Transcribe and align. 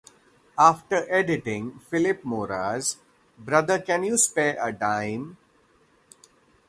After 0.57 1.05
editing 1.13 1.77
Philippe 1.77 2.21
Mora's 2.23 2.97
Brother, 3.37 3.77
Can 3.77 4.03
You 4.03 4.17
Spare 4.17 4.57
a 4.59 4.73
Dime? 4.73 5.37